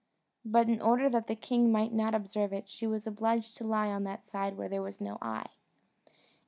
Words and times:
But 0.43 0.67
in 0.67 0.81
order 0.81 1.09
that 1.09 1.27
the 1.27 1.35
king 1.35 1.71
might 1.71 1.93
not 1.93 2.15
observe 2.15 2.51
it, 2.53 2.67
she 2.67 2.87
was 2.87 3.05
obliged 3.05 3.55
to 3.57 3.63
lie 3.67 3.89
on 3.89 4.03
that 4.05 4.25
side 4.25 4.57
where 4.57 4.67
there 4.67 4.81
was 4.81 4.99
no 4.99 5.19
eye. 5.21 5.49